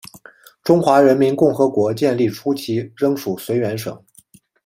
[0.63, 4.03] 中华人民共和国建立初期仍属绥远省。